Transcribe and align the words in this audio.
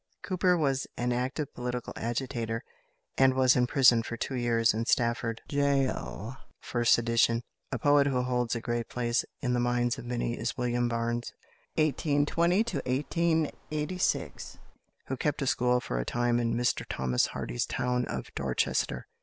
Cooper 0.23 0.57
was 0.57 0.87
an 0.97 1.13
active 1.13 1.53
political 1.53 1.93
agitator, 1.95 2.63
and 3.19 3.35
was 3.35 3.55
imprisoned 3.55 4.03
for 4.07 4.17
two 4.17 4.33
years 4.33 4.73
in 4.73 4.87
Stafford 4.87 5.41
gaol 5.47 6.37
for 6.59 6.83
sedition. 6.83 7.43
A 7.71 7.77
poet 7.77 8.07
who 8.07 8.23
holds 8.23 8.55
a 8.55 8.61
great 8.61 8.89
place 8.89 9.23
in 9.41 9.53
the 9.53 9.59
minds 9.59 9.99
of 9.99 10.05
many 10.05 10.35
is 10.35 10.57
=William 10.57 10.87
Barnes 10.89 11.33
(1820 11.75 12.63
1886)=, 12.63 14.57
who 15.05 15.15
kept 15.15 15.43
a 15.43 15.45
school 15.45 15.79
for 15.79 15.99
a 15.99 16.03
time 16.03 16.39
in 16.39 16.55
Mr 16.55 16.83
Thomas 16.89 17.27
Hardy's 17.27 17.67
town 17.67 18.05
of 18.05 18.33
Dorchester. 18.33 19.05